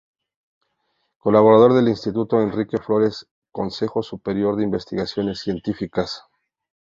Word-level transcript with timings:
Colaborador 1.19 1.75
del 1.75 1.87
instituto 1.87 2.41
Enrique 2.41 2.79
Flórez 2.79 3.27
Consejo 3.51 4.01
Superior 4.01 4.55
de 4.55 4.63
Investigaciones 4.63 5.41
Científicas. 5.41 6.23